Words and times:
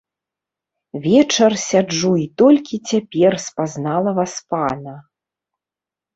Вечар 1.03 1.53
сяджу 1.65 2.13
і 2.21 2.25
толькі 2.43 2.81
цяпер 2.89 3.39
спазнала 3.45 4.09
васпана. 4.23 4.97